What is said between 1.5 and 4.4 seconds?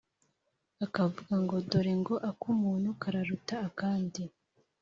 «dore ngo ak'umuntu kararuta akandi!